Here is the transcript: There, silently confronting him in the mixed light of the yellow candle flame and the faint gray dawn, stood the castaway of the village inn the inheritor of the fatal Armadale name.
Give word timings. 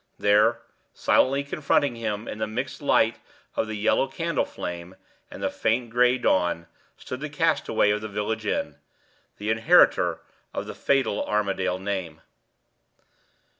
There, 0.17 0.61
silently 0.95 1.43
confronting 1.43 1.95
him 1.95 2.27
in 2.27 2.39
the 2.39 2.47
mixed 2.47 2.81
light 2.81 3.19
of 3.55 3.67
the 3.67 3.77
yellow 3.77 4.07
candle 4.07 4.45
flame 4.45 4.95
and 5.29 5.43
the 5.43 5.49
faint 5.51 5.91
gray 5.91 6.17
dawn, 6.17 6.65
stood 6.97 7.19
the 7.19 7.29
castaway 7.29 7.91
of 7.91 8.01
the 8.01 8.07
village 8.07 8.47
inn 8.47 8.77
the 9.37 9.51
inheritor 9.51 10.21
of 10.55 10.65
the 10.65 10.73
fatal 10.73 11.23
Armadale 11.27 11.77
name. 11.77 12.21